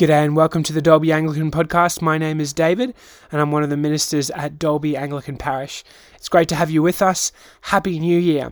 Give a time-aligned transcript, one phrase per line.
[0.00, 2.00] G'day and welcome to the Dalby Anglican Podcast.
[2.00, 2.94] My name is David
[3.30, 5.84] and I'm one of the ministers at Dalby Anglican Parish.
[6.14, 7.32] It's great to have you with us.
[7.60, 8.48] Happy New Year.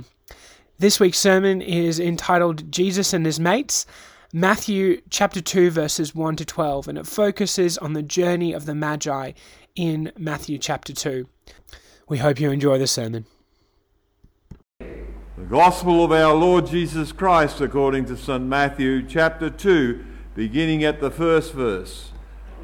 [0.79, 3.87] This week's sermon is entitled Jesus and His Mates,
[4.31, 8.75] Matthew chapter 2 verses 1 to 12 and it focuses on the journey of the
[8.75, 9.33] Magi
[9.75, 11.27] in Matthew chapter 2.
[12.11, 13.25] We hope you enjoy the sermon.
[14.81, 18.45] The Gospel of our Lord Jesus Christ according to St.
[18.45, 20.05] Matthew chapter 2
[20.39, 22.13] beginning at the first verse.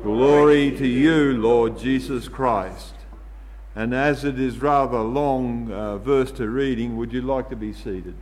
[0.05, 2.95] Glory to you, Lord Jesus Christ.
[3.75, 7.73] And as it is rather long uh, verse to reading, would you like to be
[7.73, 8.15] seated?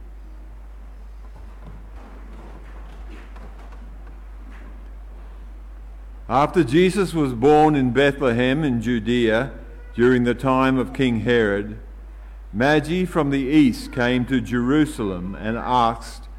[6.31, 9.53] After Jesus was born in Bethlehem in Judea
[9.95, 11.79] during the time of King Herod,
[12.55, 16.31] Magi from the east came to Jerusalem and asked,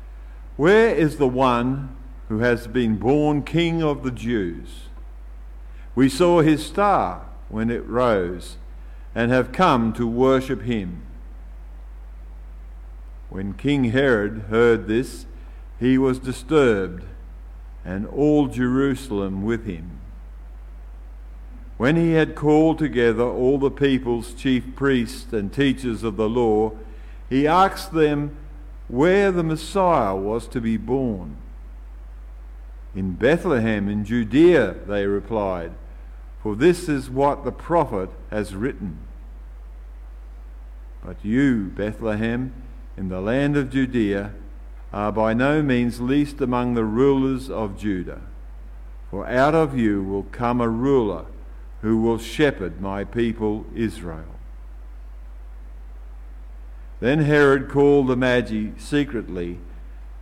[0.58, 1.96] Where is the one
[2.34, 4.88] who has been born King of the Jews.
[5.94, 8.58] We saw his star when it rose
[9.14, 11.04] and have come to worship him.
[13.30, 15.28] When King Herod heard this,
[15.80, 17.04] he was disturbed,
[17.86, 20.00] and all Jerusalem with him.
[21.78, 26.72] When he had called together all the people's chief priests and teachers of the law,
[27.30, 28.36] he asked them
[28.88, 31.38] where the Messiah was to be born.
[32.96, 35.72] In Bethlehem in Judea, they replied,
[36.44, 38.98] for this is what the prophet has written.
[41.04, 42.54] But you, Bethlehem,
[42.98, 44.34] in the land of Judea,
[44.92, 48.22] are by no means least among the rulers of Judah.
[49.10, 51.26] For out of you will come a ruler
[51.82, 54.36] who will shepherd my people Israel.
[57.00, 59.60] Then Herod called the Magi secretly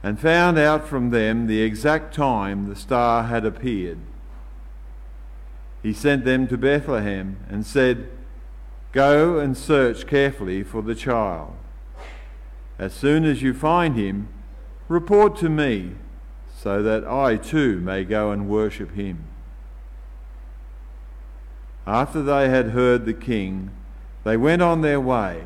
[0.04, 4.00] and found out from them the exact time the star had appeared.
[5.84, 8.09] He sent them to Bethlehem and said,
[8.92, 11.56] Go and search carefully for the child.
[12.78, 14.28] As soon as you find him,
[14.88, 15.92] report to me,
[16.56, 19.24] so that I too may go and worship him.
[21.88, 23.72] After they had heard the king,
[24.24, 25.46] they went on their way,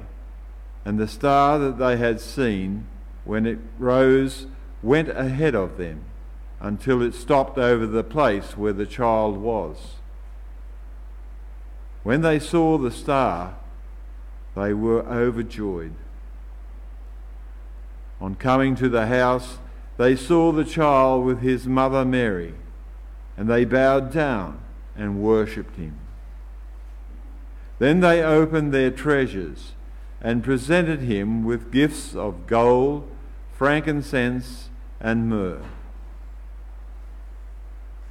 [0.83, 2.87] and the star that they had seen
[3.25, 4.47] when it rose,
[4.81, 6.03] went ahead of them
[6.59, 9.95] until it stopped over the place where the child was.
[12.03, 13.55] When they saw the star,
[14.55, 15.95] they were overjoyed.
[18.21, 19.57] On coming to the house,
[19.97, 22.53] they saw the child with his mother Mary,
[23.35, 24.59] and they bowed down
[24.95, 25.97] and worshipped him.
[27.79, 29.73] Then they opened their treasures
[30.21, 33.09] and presented him with gifts of gold
[33.55, 35.61] frankincense, and myrrh.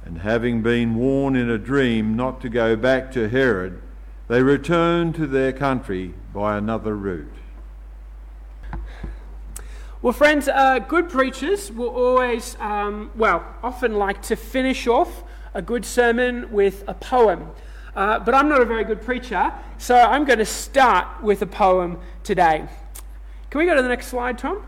[0.03, 3.81] And having been warned in a dream not to go back to Herod,
[4.27, 7.31] they returned to their country by another route.
[10.01, 15.23] Well, friends, uh, good preachers will always, um, well, often like to finish off
[15.53, 17.49] a good sermon with a poem.
[17.95, 21.47] Uh, but I'm not a very good preacher, so I'm going to start with a
[21.47, 22.67] poem today.
[23.49, 24.63] Can we go to the next slide, Tom?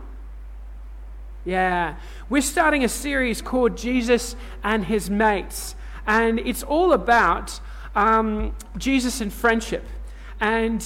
[1.47, 1.95] Yeah.
[2.27, 4.35] We're starting a series called Jesus
[4.65, 5.75] and His Mates.
[6.05, 7.61] And it's all about
[7.95, 9.85] um, Jesus and friendship.
[10.41, 10.85] And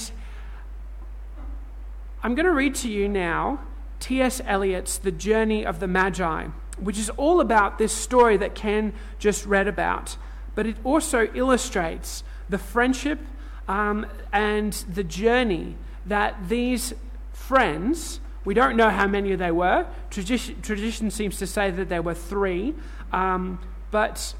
[2.22, 3.58] I'm going to read to you now
[3.98, 4.40] T.S.
[4.44, 6.46] Eliot's The Journey of the Magi,
[6.78, 10.16] which is all about this story that Ken just read about.
[10.54, 13.18] But it also illustrates the friendship
[13.66, 15.74] um, and the journey
[16.06, 16.94] that these
[17.32, 19.86] friends we don't know how many there were.
[20.10, 22.74] Tradition, tradition seems to say that there were three,
[23.12, 23.60] um,
[23.90, 24.34] but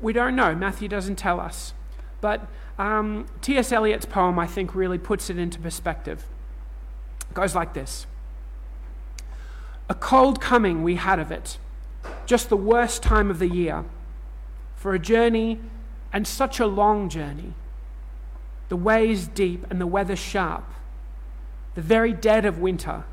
[0.00, 0.54] we don't know.
[0.54, 1.74] Matthew doesn't tell us.
[2.20, 3.70] But um, T.S.
[3.70, 6.24] Eliot's poem, I think, really puts it into perspective.
[7.28, 8.06] It goes like this
[9.90, 11.58] A cold coming we had of it,
[12.24, 13.84] just the worst time of the year,
[14.74, 15.60] for a journey,
[16.12, 17.52] and such a long journey.
[18.70, 20.64] The ways deep and the weather sharp,
[21.74, 23.04] the very dead of winter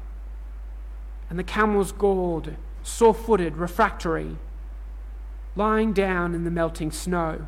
[1.35, 4.37] and the camels gored, sore footed, refractory,
[5.57, 7.45] lying down in the melting snow.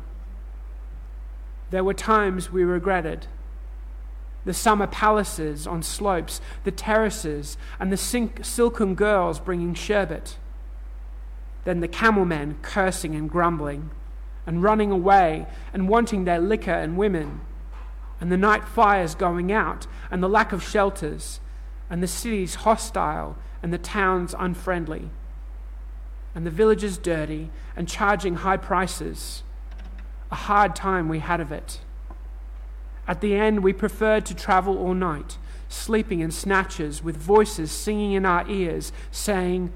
[1.70, 3.28] There were times we regretted
[4.44, 7.96] the summer palaces on slopes, the terraces, and the
[8.42, 10.36] silken girls bringing sherbet.
[11.64, 13.88] Then the camel men cursing and grumbling,
[14.46, 17.40] and running away and wanting their liquor and women,
[18.20, 21.40] and the night fires going out, and the lack of shelters,
[21.90, 25.10] and the cities hostile and the towns unfriendly.
[26.34, 29.42] and the villages dirty and charging high prices.
[30.30, 31.80] A hard time we had of it.
[33.08, 35.38] At the end, we preferred to travel all night,
[35.68, 39.72] sleeping in snatches with voices singing in our ears, saying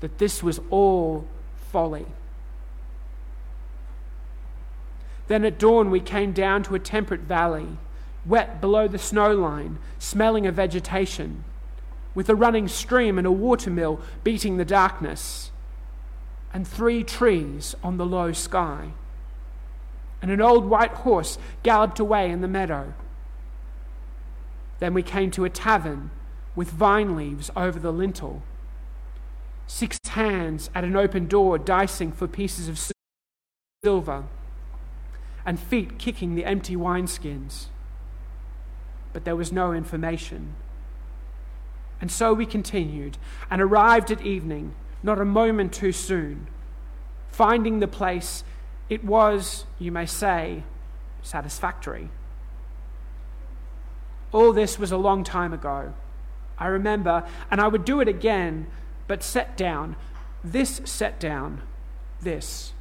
[0.00, 1.26] that this was all
[1.70, 2.06] folly.
[5.28, 7.78] Then at dawn, we came down to a temperate valley,
[8.26, 11.44] wet below the snow line, smelling of vegetation,
[12.14, 15.50] with a running stream and a watermill beating the darkness,
[16.52, 18.90] and three trees on the low sky.
[20.20, 22.92] And an old white horse galloped away in the meadow.
[24.78, 26.10] Then we came to a tavern
[26.54, 28.42] with vine leaves over the lintel,
[29.66, 32.92] six hands at an open door dicing for pieces of
[33.82, 34.24] silver
[35.44, 37.66] and feet kicking the empty wineskins.
[39.12, 40.54] But there was no information.
[42.02, 43.16] And so we continued
[43.48, 46.48] and arrived at evening, not a moment too soon.
[47.28, 48.42] Finding the place,
[48.90, 50.64] it was, you may say,
[51.22, 52.10] satisfactory.
[54.32, 55.94] All this was a long time ago.
[56.58, 58.66] I remember, and I would do it again,
[59.06, 59.94] but set down.
[60.42, 61.62] This set down.
[62.20, 62.72] This.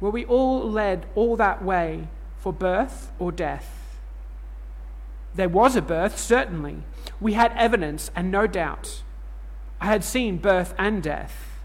[0.00, 2.08] Were we all led all that way
[2.38, 3.81] for birth or death?
[5.34, 6.82] There was a birth, certainly.
[7.20, 9.02] We had evidence and no doubt.
[9.80, 11.60] I had seen birth and death,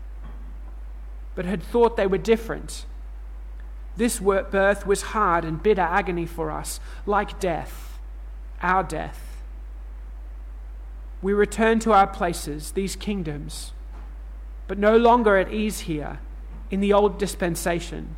[1.35, 2.85] but had thought they were different.
[3.95, 7.99] This birth was hard and bitter agony for us, like death,
[8.61, 9.43] our death.
[11.21, 13.73] We returned to our places, these kingdoms,
[14.67, 16.19] but no longer at ease here
[16.69, 18.15] in the old dispensation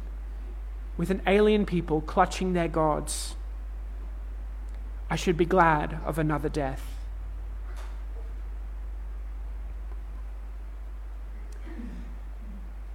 [0.97, 3.35] with an alien people clutching their gods.
[5.09, 6.85] I should be glad of another death.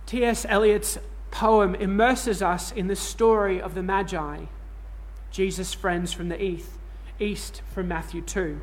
[0.07, 0.47] T.S.
[0.49, 0.99] Eliot's
[1.31, 4.45] poem immerses us in the story of the Magi,
[5.31, 6.71] Jesus' friends from the east,
[7.19, 8.61] east from Matthew 2.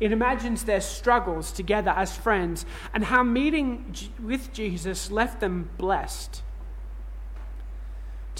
[0.00, 6.42] It imagines their struggles together as friends and how meeting with Jesus left them blessed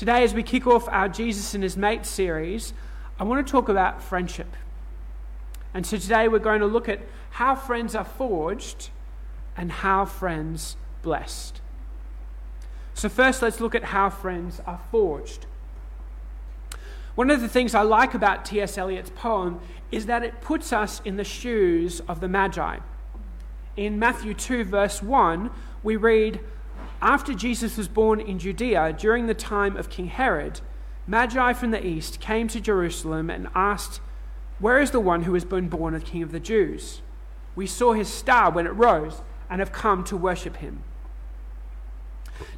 [0.01, 2.73] Today, as we kick off our Jesus and His Mate series,
[3.21, 4.57] I want to talk about friendship.
[5.75, 7.01] And so today we're going to look at
[7.33, 8.89] how friends are forged
[9.57, 11.61] and how friends blessed.
[12.95, 15.47] So, first, let's look at how friends are forged.
[17.15, 18.79] One of the things I like about T.S.
[18.79, 19.61] Eliot's poem
[19.93, 22.79] is that it puts us in the shoes of the Magi.
[23.77, 25.51] In Matthew 2, verse 1,
[25.83, 26.41] we read,
[27.03, 30.61] after Jesus was born in Judea during the time of King Herod,
[31.07, 34.01] Magi from the east came to Jerusalem and asked,
[34.59, 37.03] Where is the one who has been born a king of the Jews?
[37.57, 40.83] We saw his star when it rose and have come to worship him.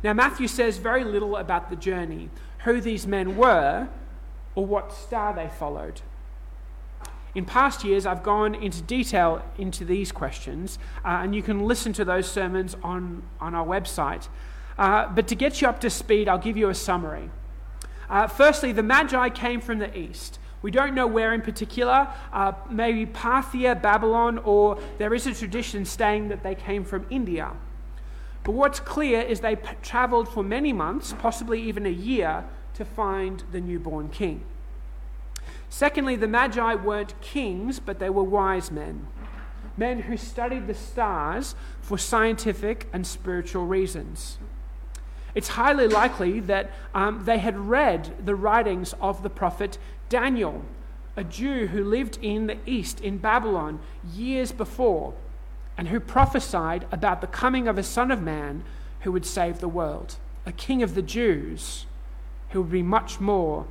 [0.03, 2.31] Now, Matthew says very little about the journey,
[2.65, 3.89] who these men were,
[4.55, 6.03] or what star they followed.
[7.35, 11.93] In past years, I've gone into detail into these questions, uh, and you can listen
[11.95, 14.29] to those sermons on, on our website.
[14.77, 17.31] Uh, but to get you up to speed, I'll give you a summary.
[18.09, 20.39] Uh, firstly, the Magi came from the east.
[20.63, 25.85] We don't know where in particular, uh, maybe Parthia, Babylon, or there is a tradition
[25.85, 27.53] saying that they came from India.
[28.45, 32.85] But what's clear is they p- traveled for many months, possibly even a year, to
[32.85, 34.45] find the newborn king.
[35.69, 39.07] Secondly, the Magi weren't kings, but they were wise men.
[39.77, 44.39] Men who studied the stars for scientific and spiritual reasons.
[45.35, 50.65] It's highly likely that um, they had read the writings of the prophet Daniel,
[51.17, 53.81] a Jew who lived in the east in Babylon
[54.15, 55.15] years before,
[55.77, 58.63] and who prophesied about the coming of a Son of Man
[59.01, 61.87] who would save the world, a king of the Jews
[62.51, 63.67] who would be much more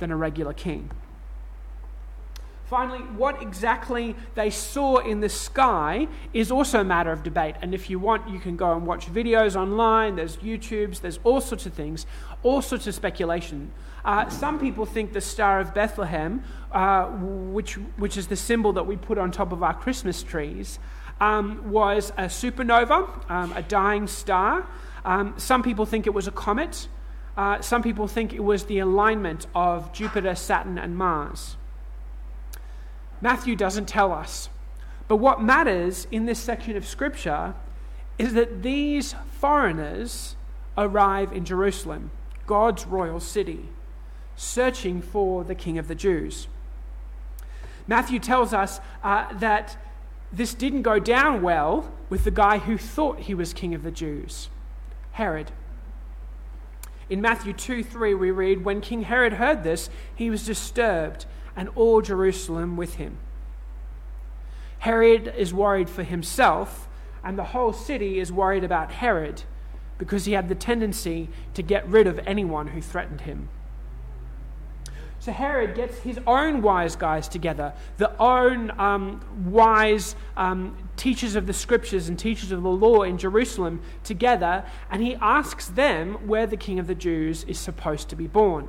[0.00, 0.90] than a regular king.
[2.66, 7.54] Finally, what exactly they saw in the sky is also a matter of debate.
[7.62, 10.16] And if you want, you can go and watch videos online.
[10.16, 12.06] There's YouTubes, there's all sorts of things,
[12.42, 13.70] all sorts of speculation.
[14.04, 16.42] Uh, some people think the Star of Bethlehem,
[16.72, 20.80] uh, which, which is the symbol that we put on top of our Christmas trees,
[21.20, 24.68] um, was a supernova, um, a dying star.
[25.04, 26.88] Um, some people think it was a comet.
[27.36, 31.56] Uh, some people think it was the alignment of Jupiter, Saturn, and Mars.
[33.20, 34.48] Matthew doesn't tell us.
[35.08, 37.54] But what matters in this section of Scripture
[38.18, 40.36] is that these foreigners
[40.76, 42.10] arrive in Jerusalem,
[42.46, 43.68] God's royal city,
[44.36, 46.48] searching for the King of the Jews.
[47.86, 49.76] Matthew tells us uh, that
[50.32, 53.90] this didn't go down well with the guy who thought he was king of the
[53.90, 54.48] Jews,
[55.12, 55.52] Herod.
[57.08, 61.68] In Matthew 2 3, we read, When King Herod heard this, he was disturbed, and
[61.74, 63.18] all Jerusalem with him.
[64.78, 66.86] Herod is worried for himself,
[67.24, 69.42] and the whole city is worried about Herod
[69.98, 73.48] because he had the tendency to get rid of anyone who threatened him.
[75.18, 79.20] So Herod gets his own wise guys together, the own um,
[79.50, 85.02] wise um, teachers of the scriptures and teachers of the law in Jerusalem together, and
[85.02, 88.68] he asks them where the king of the Jews is supposed to be born.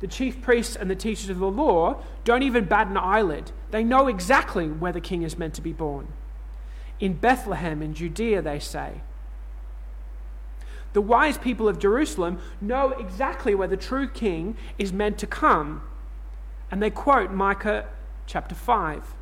[0.00, 3.50] The chief priests and the teachers of the law don't even bat an eyelid.
[3.70, 6.08] They know exactly where the king is meant to be born.
[7.00, 9.00] In Bethlehem in Judea, they say.
[10.92, 15.82] The wise people of Jerusalem know exactly where the true king is meant to come.
[16.70, 17.86] And they quote Micah
[18.26, 19.14] chapter 5.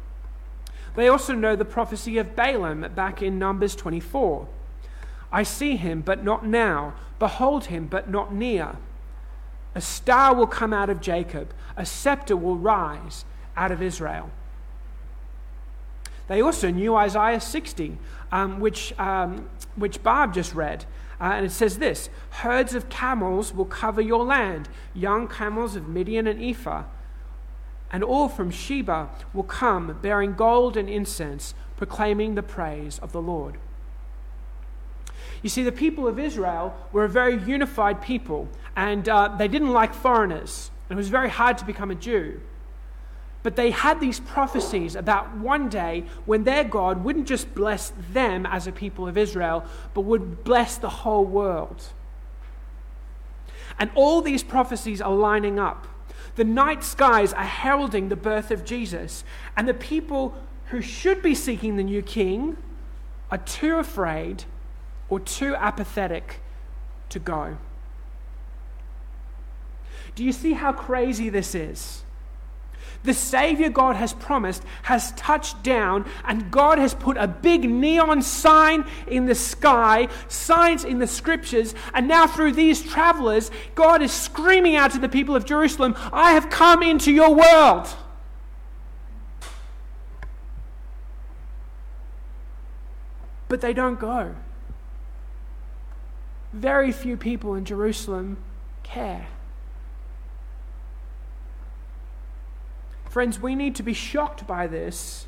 [0.95, 4.49] They also know the prophecy of Balaam back in Numbers 24.
[5.33, 6.95] I see him, but not now.
[7.19, 8.77] Behold him, but not near.
[9.77, 13.27] A star will come out of Jacob, a scepter will rise
[13.59, 14.31] out of Israel.
[16.29, 17.99] They also knew Isaiah 60,
[18.33, 20.87] um, which, um, which Barb just read.
[21.21, 25.87] Uh, and it says this Herds of camels will cover your land, young camels of
[25.87, 26.85] Midian and Ephah.
[27.93, 33.21] And all from Sheba will come, bearing gold and incense, proclaiming the praise of the
[33.21, 33.59] Lord.
[35.47, 39.73] You see, the people of Israel were a very unified people, and uh, they didn't
[39.73, 40.73] like foreigners.
[40.91, 42.41] It was very hard to become a Jew.
[43.45, 48.45] But they had these prophecies about one day when their God wouldn't just bless them
[48.45, 51.81] as a people of Israel, but would bless the whole world.
[53.79, 55.87] And all these prophecies are lining up.
[56.35, 59.23] The night skies are heralding the birth of Jesus,
[59.57, 60.35] and the people
[60.71, 62.57] who should be seeking the new king
[63.31, 64.45] are too afraid
[65.09, 66.41] or too apathetic
[67.09, 67.57] to go.
[70.15, 72.03] Do you see how crazy this is?
[73.07, 78.21] the Savior God has promised has touched down, and God has put a big neon
[78.21, 84.13] sign in the sky, signs in the scriptures, and now through these travelers, God is
[84.13, 87.89] screaming out to the people of Jerusalem, I have come into your world.
[93.49, 94.35] But they don't go.
[96.53, 98.39] Very few people in Jerusalem
[98.83, 99.27] care.
[103.11, 105.27] Friends, we need to be shocked by this,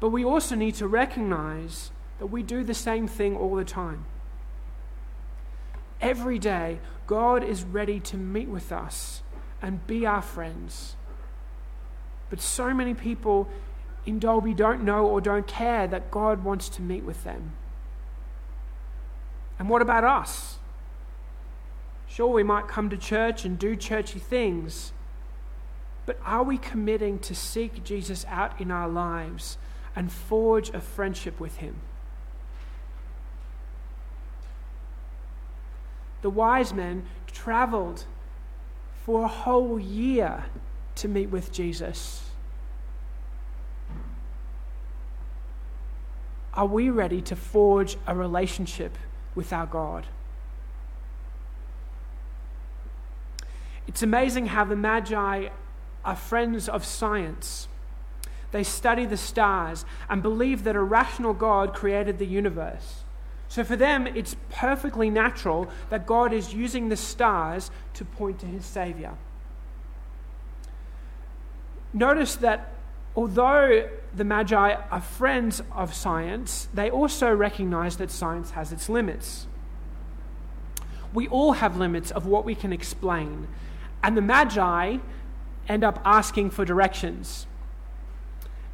[0.00, 4.04] but we also need to recognize that we do the same thing all the time.
[6.00, 9.22] Every day, God is ready to meet with us
[9.62, 10.96] and be our friends.
[12.30, 13.48] But so many people
[14.06, 17.52] in Dalby don't know or don't care that God wants to meet with them.
[19.60, 20.56] And what about us?
[22.08, 24.92] Sure, we might come to church and do churchy things,
[26.06, 29.58] but are we committing to seek Jesus out in our lives
[29.94, 31.76] and forge a friendship with him?
[36.22, 38.06] The wise men traveled
[39.04, 40.46] for a whole year
[40.94, 42.30] to meet with Jesus.
[46.54, 48.96] Are we ready to forge a relationship
[49.34, 50.06] with our God?
[53.86, 55.48] It's amazing how the Magi
[56.04, 57.68] are friends of science.
[58.52, 63.04] They study the stars and believe that a rational God created the universe.
[63.48, 68.46] So for them, it's perfectly natural that God is using the stars to point to
[68.46, 69.14] his Savior.
[71.92, 72.72] Notice that
[73.16, 79.46] although the Magi are friends of science, they also recognize that science has its limits.
[81.12, 83.48] We all have limits of what we can explain.
[84.02, 84.98] And the Magi
[85.68, 87.46] end up asking for directions.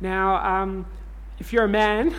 [0.01, 0.87] Now, um,
[1.39, 2.15] if you're a man,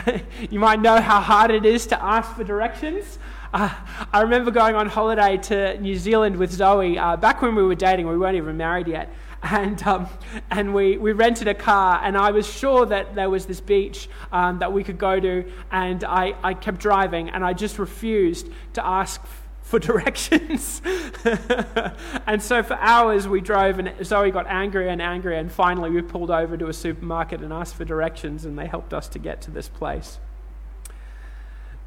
[0.50, 3.18] you might know how hard it is to ask for directions.
[3.52, 3.74] Uh,
[4.12, 7.74] I remember going on holiday to New Zealand with Zoe uh, back when we were
[7.74, 9.12] dating, we weren't even married yet.
[9.50, 10.06] And, um,
[10.50, 14.08] and we, we rented a car, and I was sure that there was this beach
[14.32, 18.50] um, that we could go to, and I, I kept driving, and I just refused
[18.74, 19.24] to ask
[19.62, 20.82] for directions.
[22.26, 26.02] and so for hours we drove, and Zoe got angrier and angrier, and finally we
[26.02, 29.40] pulled over to a supermarket and asked for directions, and they helped us to get
[29.42, 30.18] to this place.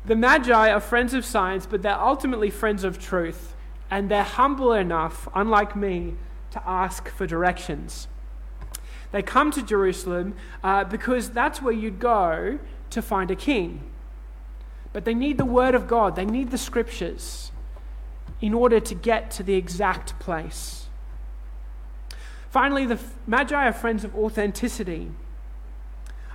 [0.05, 3.53] The Magi are friends of science, but they're ultimately friends of truth,
[3.91, 6.15] and they're humble enough, unlike me,
[6.53, 8.07] to ask for directions.
[9.11, 13.83] They come to Jerusalem uh, because that's where you'd go to find a king.
[14.91, 17.51] But they need the Word of God, they need the Scriptures
[18.41, 20.87] in order to get to the exact place.
[22.49, 25.11] Finally, the Magi are friends of authenticity.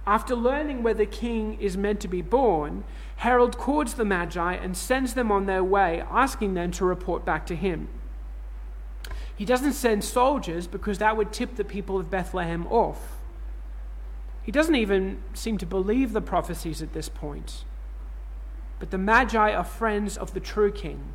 [0.06, 2.82] After learning where the king is meant to be born,
[3.16, 7.46] Herod calls the Magi and sends them on their way, asking them to report back
[7.46, 7.88] to him.
[9.38, 13.18] He doesn't send soldiers because that would tip the people of Bethlehem off.
[14.42, 17.62] He doesn't even seem to believe the prophecies at this point.
[18.80, 21.14] But the Magi are friends of the true king,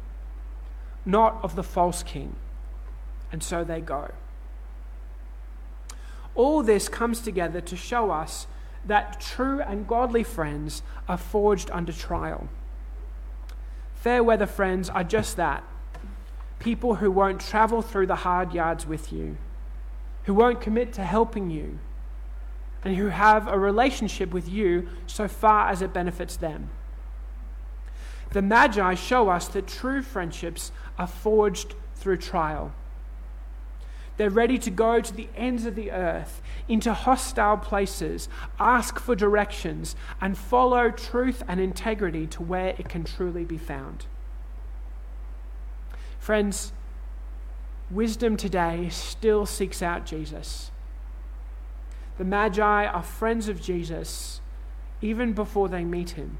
[1.05, 2.37] not of the false king.
[3.29, 4.11] And so they go.
[6.33, 8.47] All this comes together to show us
[8.85, 12.47] that true and godly friends are forged under trial.
[13.95, 15.65] Fair weather friends are just that
[16.63, 19.35] people who won't travel through the hard yards with you,
[20.23, 21.77] who won't commit to helping you,
[22.85, 26.69] and who have a relationship with you so far as it benefits them.
[28.31, 32.71] The Magi show us that true friendships are forged through trial.
[34.15, 39.15] They're ready to go to the ends of the earth, into hostile places, ask for
[39.15, 44.05] directions, and follow truth and integrity to where it can truly be found.
[46.23, 46.71] Friends,
[47.91, 50.71] wisdom today still seeks out Jesus.
[52.17, 54.39] The Magi are friends of Jesus
[55.01, 56.37] even before they meet him.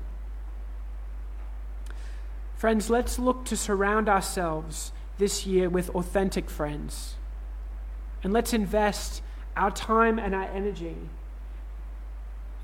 [2.55, 7.15] Friends, let's look to surround ourselves this year with authentic friends
[8.23, 9.21] and let's invest
[9.57, 10.95] our time and our energy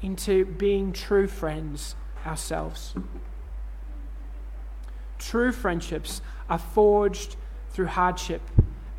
[0.01, 2.95] into being true friends ourselves.
[5.17, 7.35] True friendships are forged
[7.69, 8.41] through hardship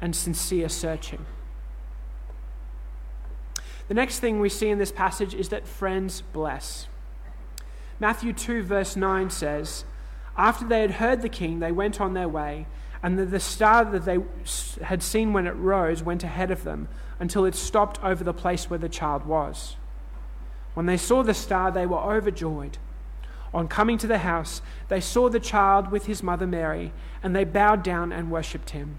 [0.00, 1.25] and sincere searching.
[3.88, 6.87] The next thing we see in this passage is that friends bless.
[7.98, 9.85] Matthew 2, verse 9 says,
[10.37, 12.66] After they had heard the king, they went on their way
[13.03, 14.18] and the, star that they
[14.83, 18.68] had seen when it rose went ahead of them until it stopped over the place
[18.68, 19.77] where the child was.
[20.75, 22.79] When they saw the star, they were overjoyed.
[23.53, 27.45] On coming to the house, they saw the child with his mother Mary, and they
[27.45, 28.99] bowed down and worshipped him.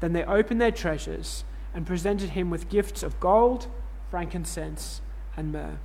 [0.00, 3.66] Then they opened their treasures and presented him with gifts of gold,
[4.10, 5.00] frankincense,
[5.36, 5.78] and myrrh.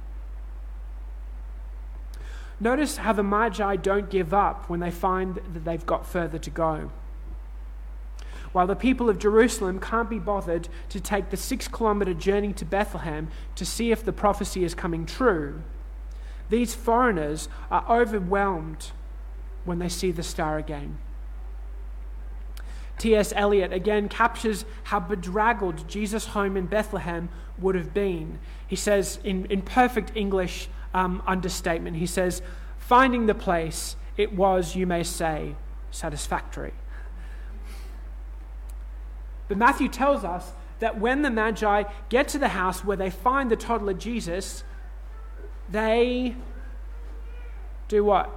[2.60, 6.50] Notice how the Magi don't give up when they find that they've got further to
[6.52, 6.92] go.
[8.52, 12.66] While the people of Jerusalem can't be bothered to take the six kilometer journey to
[12.66, 15.64] Bethlehem to see if the prophecy is coming true,
[16.52, 18.92] these foreigners are overwhelmed
[19.64, 21.00] when they see the star again.
[22.98, 23.34] T.S.
[23.36, 28.38] Eliot again captures how bedraggled Jesus' home in Bethlehem would have been.
[28.68, 31.98] He says, in, in perfect English, um, understatement.
[31.98, 32.42] He says,
[32.78, 35.56] Finding the place, it was, you may say,
[35.90, 36.74] satisfactory.
[39.48, 43.50] But Matthew tells us that when the Magi get to the house where they find
[43.50, 44.66] the toddler Jesus,
[45.72, 46.36] they
[47.88, 48.30] do what?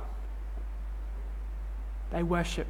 [2.10, 2.68] They worship.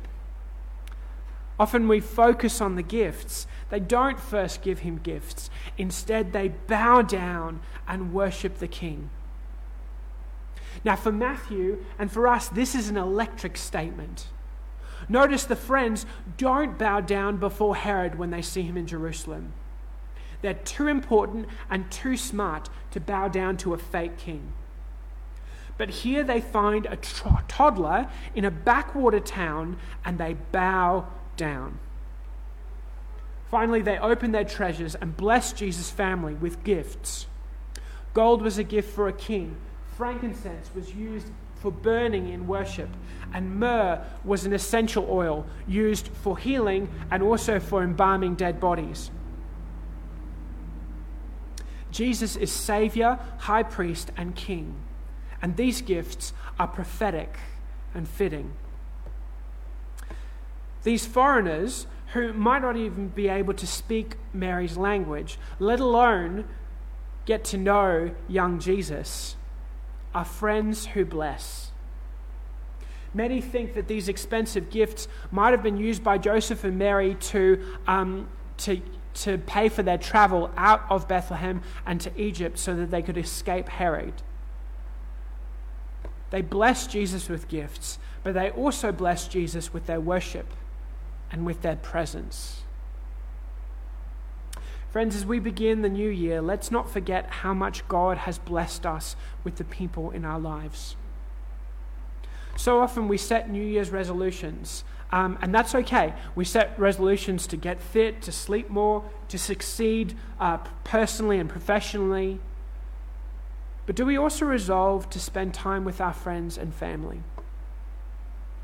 [1.58, 3.46] Often we focus on the gifts.
[3.70, 5.50] They don't first give him gifts.
[5.78, 9.10] Instead, they bow down and worship the king.
[10.84, 14.26] Now, for Matthew and for us, this is an electric statement.
[15.08, 19.52] Notice the friends don't bow down before Herod when they see him in Jerusalem.
[20.44, 24.52] They're too important and too smart to bow down to a fake king.
[25.78, 26.98] But here they find a
[27.48, 31.06] toddler in a backwater town and they bow
[31.38, 31.78] down.
[33.50, 37.26] Finally, they open their treasures and bless Jesus' family with gifts.
[38.12, 39.56] Gold was a gift for a king,
[39.96, 42.90] Frankincense was used for burning in worship,
[43.32, 49.10] and myrrh was an essential oil used for healing and also for embalming dead bodies.
[51.94, 54.74] Jesus is Savior, High Priest, and King,
[55.40, 57.36] and these gifts are prophetic
[57.94, 58.52] and fitting.
[60.82, 66.48] These foreigners, who might not even be able to speak Mary's language, let alone
[67.26, 69.36] get to know young Jesus,
[70.12, 71.70] are friends who bless.
[73.14, 77.64] Many think that these expensive gifts might have been used by Joseph and Mary to,
[77.86, 78.28] um,
[78.58, 78.82] to,
[79.14, 83.16] to pay for their travel out of Bethlehem and to Egypt so that they could
[83.16, 84.14] escape Herod.
[86.30, 90.52] They blessed Jesus with gifts, but they also blessed Jesus with their worship
[91.30, 92.62] and with their presence.
[94.90, 98.86] Friends, as we begin the new year, let's not forget how much God has blessed
[98.86, 100.94] us with the people in our lives.
[102.56, 106.14] So often we set New Year's resolutions, um, and that's okay.
[106.34, 112.40] We set resolutions to get fit, to sleep more, to succeed uh, personally and professionally.
[113.86, 117.22] But do we also resolve to spend time with our friends and family?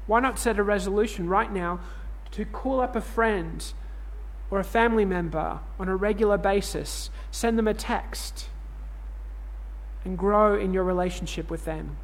[0.06, 1.80] Why not set a resolution right now
[2.32, 3.72] to call up a friend
[4.50, 7.10] or a family member on a regular basis?
[7.30, 8.48] Send them a text
[10.04, 11.96] and grow in your relationship with them.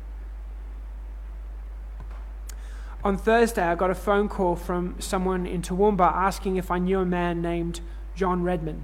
[3.07, 6.99] On Thursday, I got a phone call from someone in Toowoomba asking if I knew
[6.99, 7.81] a man named
[8.17, 8.83] John Redman.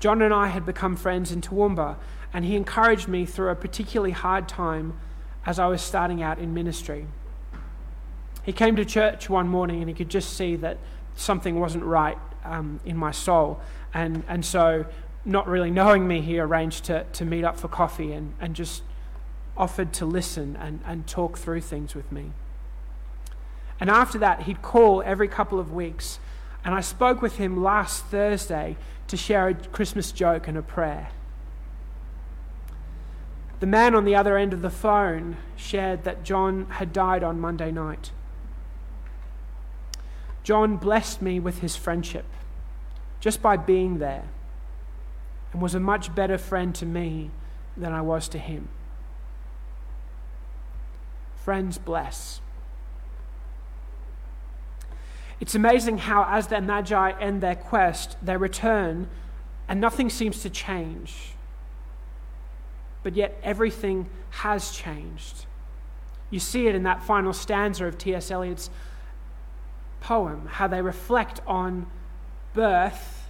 [0.00, 1.96] John and I had become friends in Toowoomba,
[2.32, 4.98] and he encouraged me through a particularly hard time
[5.44, 7.04] as I was starting out in ministry.
[8.42, 10.78] He came to church one morning and he could just see that
[11.14, 13.60] something wasn't right um, in my soul.
[13.92, 14.86] And, and so,
[15.26, 18.82] not really knowing me, he arranged to, to meet up for coffee and, and just
[19.58, 22.32] offered to listen and, and talk through things with me.
[23.80, 26.18] And after that, he'd call every couple of weeks.
[26.64, 31.10] And I spoke with him last Thursday to share a Christmas joke and a prayer.
[33.60, 37.40] The man on the other end of the phone shared that John had died on
[37.40, 38.12] Monday night.
[40.44, 42.24] John blessed me with his friendship
[43.20, 44.24] just by being there
[45.52, 47.30] and was a much better friend to me
[47.76, 48.68] than I was to him.
[51.36, 52.40] Friends bless.
[55.40, 59.08] It's amazing how, as the Magi end their quest, they return
[59.68, 61.34] and nothing seems to change.
[63.02, 65.46] But yet, everything has changed.
[66.30, 68.30] You see it in that final stanza of T.S.
[68.30, 68.70] Eliot's
[70.00, 71.86] poem, how they reflect on
[72.54, 73.28] birth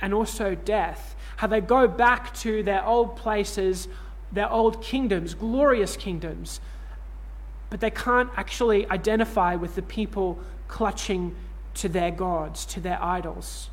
[0.00, 3.88] and also death, how they go back to their old places,
[4.32, 6.60] their old kingdoms, glorious kingdoms,
[7.70, 10.38] but they can't actually identify with the people
[10.72, 11.36] clutching
[11.74, 13.68] to their gods, to their idols.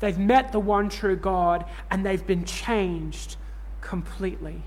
[0.00, 3.36] They've met the one true God and they've been changed
[3.80, 4.64] completely.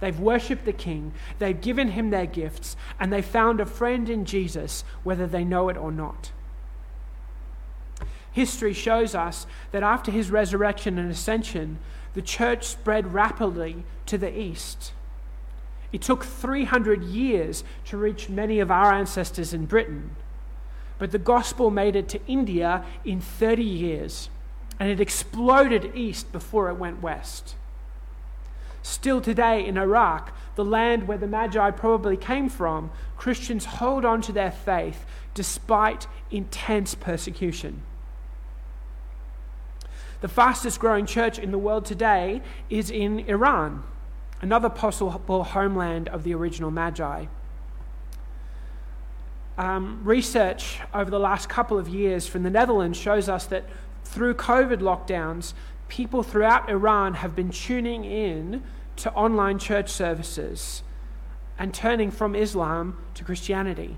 [0.00, 4.24] They've worshipped the King, they've given him their gifts, and they found a friend in
[4.24, 6.32] Jesus, whether they know it or not.
[8.32, 11.78] History shows us that after his resurrection and ascension,
[12.14, 14.92] the church spread rapidly to the east.
[15.92, 20.16] It took 300 years to reach many of our ancestors in Britain.
[20.98, 24.30] But the gospel made it to India in 30 years,
[24.80, 27.56] and it exploded east before it went west.
[28.82, 34.22] Still today in Iraq, the land where the Magi probably came from, Christians hold on
[34.22, 37.82] to their faith despite intense persecution.
[40.20, 43.82] The fastest growing church in the world today is in Iran
[44.42, 47.26] another possible homeland of the original Magi.
[49.56, 53.64] Um, research over the last couple of years from the Netherlands shows us that
[54.04, 55.54] through COVID lockdowns,
[55.88, 58.62] people throughout Iran have been tuning in
[58.96, 60.82] to online church services
[61.58, 63.96] and turning from Islam to Christianity.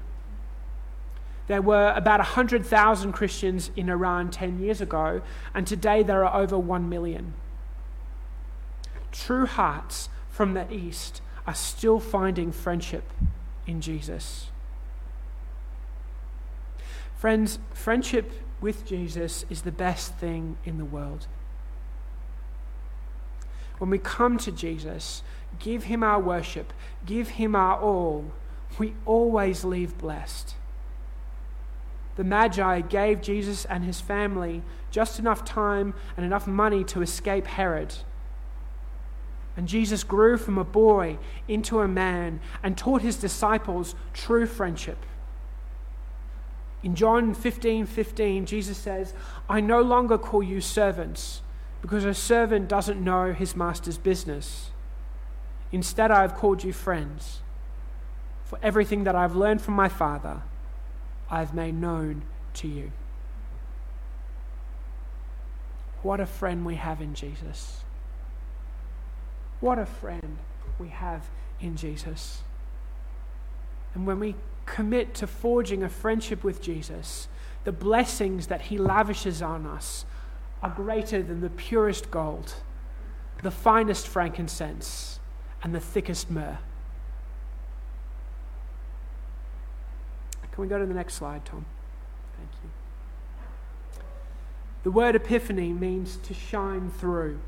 [1.46, 5.22] There were about 100,000 Christians in Iran 10 years ago,
[5.54, 7.34] and today there are over 1 million.
[9.12, 13.04] True hearts from the East are still finding friendship
[13.68, 14.48] in Jesus.
[17.16, 21.28] Friends, friendship with Jesus is the best thing in the world.
[23.78, 25.22] When we come to Jesus,
[25.60, 26.72] give him our worship,
[27.06, 28.32] give him our all,
[28.76, 30.56] we always leave blessed.
[32.16, 37.46] The Magi gave Jesus and his family just enough time and enough money to escape
[37.46, 37.94] Herod
[39.56, 44.98] and Jesus grew from a boy into a man and taught his disciples true friendship.
[46.82, 49.14] In John 15 15, Jesus says,
[49.48, 51.40] I no longer call you servants,
[51.80, 54.70] because a servant doesn't know his master's business.
[55.72, 57.40] Instead, I have called you friends.
[58.44, 60.42] For everything that I've learned from my Father,
[61.30, 62.22] I've made known
[62.54, 62.92] to you.
[66.02, 67.84] What a friend we have in Jesus.
[69.64, 70.36] What a friend
[70.78, 71.22] we have
[71.58, 72.42] in Jesus.
[73.94, 74.34] And when we
[74.66, 77.28] commit to forging a friendship with Jesus,
[77.64, 80.04] the blessings that he lavishes on us
[80.62, 82.56] are greater than the purest gold,
[83.42, 85.18] the finest frankincense,
[85.62, 86.58] and the thickest myrrh.
[90.52, 91.64] Can we go to the next slide, Tom?
[92.36, 94.02] Thank you.
[94.82, 97.40] The word epiphany means to shine through.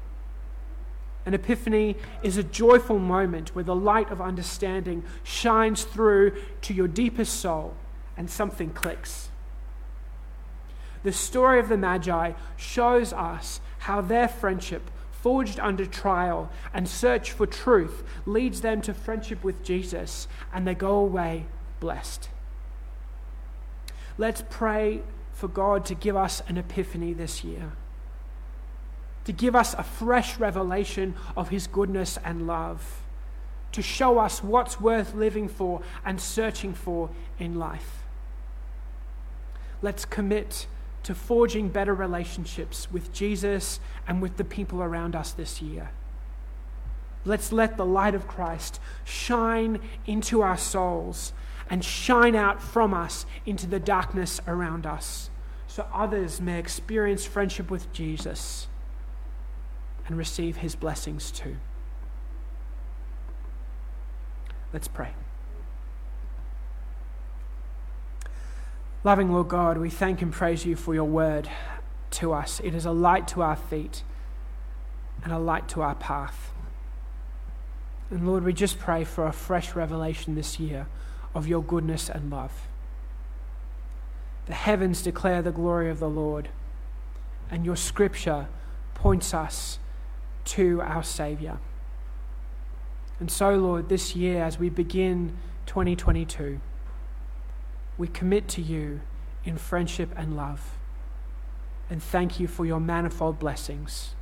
[1.26, 6.86] An epiphany is a joyful moment where the light of understanding shines through to your
[6.86, 7.74] deepest soul
[8.16, 9.28] and something clicks.
[11.02, 17.32] The story of the Magi shows us how their friendship, forged under trial and search
[17.32, 21.46] for truth, leads them to friendship with Jesus, and they go away
[21.80, 22.28] blessed.
[24.16, 27.72] Let's pray for God to give us an epiphany this year
[29.26, 33.02] to give us a fresh revelation of His goodness and love,
[33.72, 38.04] to show us what's worth living for and searching for in life.
[39.82, 40.68] Let's commit
[41.02, 45.90] to forging better relationships with Jesus and with the people around us this year.
[47.24, 51.32] Let's let the light of Christ shine into our souls
[51.68, 55.30] and shine out from us into the darkness around us
[55.66, 58.68] so others may experience friendship with Jesus
[60.06, 61.56] and receive his blessings too.
[64.72, 65.14] Let's pray.
[69.04, 71.48] Loving Lord God, we thank and praise you for your word
[72.10, 72.60] to us.
[72.64, 74.02] It is a light to our feet
[75.22, 76.50] and a light to our path.
[78.10, 80.86] And Lord, we just pray for a fresh revelation this year
[81.34, 82.68] of your goodness and love.
[84.46, 86.48] The heavens declare the glory of the Lord,
[87.50, 88.46] and your scripture
[88.94, 89.78] points us
[90.46, 91.58] to our Savior.
[93.18, 96.60] And so, Lord, this year, as we begin 2022,
[97.98, 99.00] we commit to you
[99.44, 100.78] in friendship and love.
[101.88, 104.14] And thank you for your manifold blessings,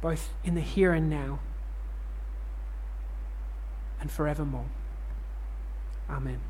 [0.00, 1.38] both in the here and now
[4.00, 4.66] and forevermore.
[6.08, 6.49] Amen.